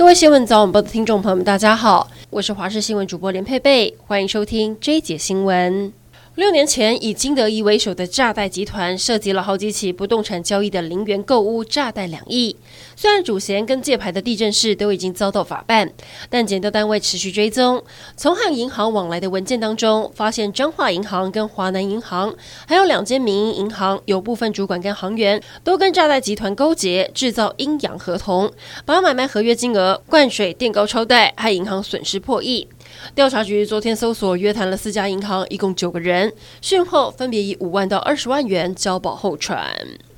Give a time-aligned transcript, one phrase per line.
[0.00, 5.92] 各位新闻早晚报的听众朋友们，大家好，我是华视新闻主播连佩佩，欢迎收听这一节新闻。
[6.36, 12.54] 六年前，以金德一为首的诈贷集团涉及了好几起不动产交易的零元购屋诈贷两亿。
[12.94, 15.90] 虽然主嫌跟借牌的地政士都已经遭到法办，
[16.30, 17.82] 但检调单位持续追踪，
[18.16, 22.32] 从和银行往来的文件当中，发现彰化银行跟华南银行，
[22.64, 28.52] 还有两间民营银行，有部分主管跟行员都跟诈贷集团勾结，制造阴阳合同，
[28.84, 32.68] 把买卖合约金额灌水垫高超贷，害银行损失破亿。
[33.14, 39.66] 调查局昨天搜索约谈了四家银行，一共九个人，讯后分别以五万到二十万元交保候传。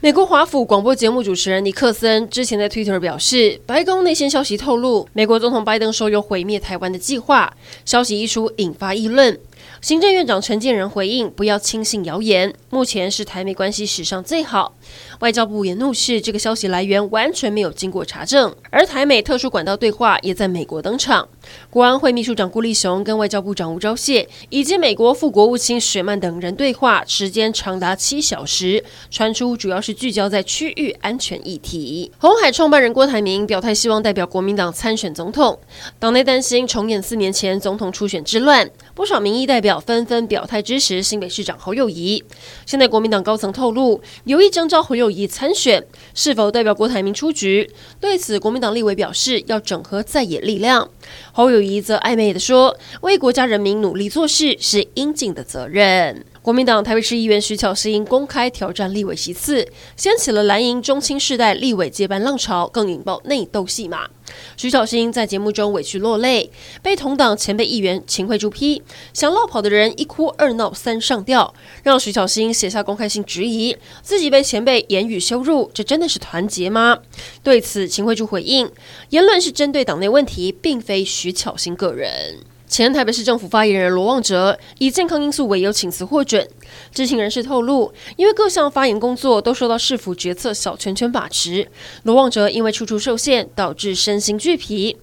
[0.00, 7.52] 美国华府广播节目主持人尼克森之前在 Twitter 表示，白宫内线消息透露，美国总统拜登说有毁灭台湾的计划。
[7.84, 9.36] 消息一出，引发议论。
[9.80, 14.74] 行政院长陈建仁回应：“不要轻信谣言，目前是台美关系史上最好。”
[15.20, 21.28] 外交部也怒斥这个消息来源完全没有经过查证，而台美特殊管道对话也在美国登场。
[21.70, 32.10] 国安会秘书长顾立雄跟外交部长吴钊燮以及美国副国务卿雪曼等人对话，时间长达七小时，传出主要是聚焦在区域安全议题。
[32.18, 35.58] 红海创办人郭台铭表态，希望代表国民党参选总统，
[35.98, 39.80] 党内担心重演四年前总统初选之乱，不少民意代代表。
[39.86, 42.22] 纷纷表态支持新北市长侯友谊。
[42.66, 45.82] 现在国民党高层透露，有意征召侯友谊参选，
[46.12, 47.70] 是否代表郭台铭出局？
[48.00, 50.90] 对此，国民党立委表示要整合在野力量。
[51.32, 56.26] 侯友谊则暧昧地说，为国家人民努力做事是应尽的责任。
[56.46, 59.66] 国民党台北市议员徐巧芯公开挑战立委席次，
[59.96, 64.08] 掀起了蓝营中青世代立委接班浪潮，更引爆内斗戏码。
[64.56, 66.48] 徐巧芯在节目中委屈落泪，
[66.84, 68.80] 被同党前辈议员秦慧珠批，
[69.12, 77.00] 想落跑的人一哭二闹三上吊，让徐巧芯写下公开信质疑自己被前辈言语羞辱，这真的是团结吗？
[77.42, 78.70] 对此，秦慧珠回应，
[79.10, 82.38] 言论是针对党内问题，并非徐巧芯个人。
[82.68, 86.46] 前台北市政府发言人罗旺哲以健康因素为由请辞获准。
[86.92, 91.68] 知情人士透露，因为各项发言工作都受到市府决策小圈圈把持，
[92.02, 94.96] 罗旺哲因为处处受限，导致身心俱疲。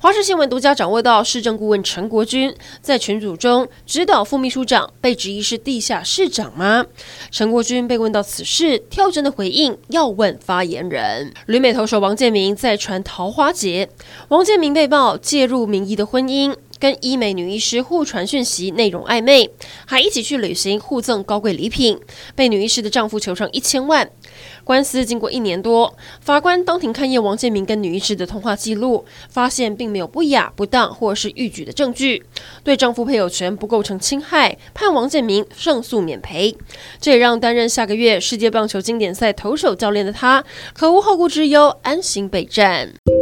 [0.00, 6.86] 华视新闻独家掌握到，市政顾问陈国军在群组中指导副秘书长，被质疑是地下市长吗？
[7.32, 11.34] 陈国军被问到此事，跳针的回应要问发言人。
[11.46, 13.88] 旅美投手王建民再传桃花劫，
[14.28, 16.54] 王建民被曝介入民意的婚姻。
[16.78, 19.50] 跟医美女医师互传讯息，内容暧昧，
[19.86, 21.98] 还一起去旅行，互赠高贵礼品，
[22.34, 24.10] 被女医师的丈夫求偿一千万。
[24.64, 32.22] 官司经过一年多，法官当庭勘验王建民跟女医师的通话记录，发现并没有不雅、不当或是逾矩的证据，
[32.62, 36.54] 对丈夫配偶权不构成侵害，判王建民胜诉免赔。
[37.00, 43.17] 这也让担任下个月世界棒球经典赛投手教练的他，可无后顾之忧，安心备战。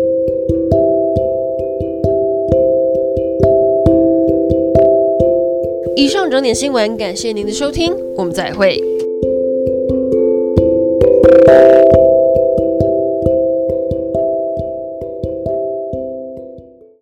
[5.97, 8.79] 以上整点新闻，感谢您的收听，我们再会。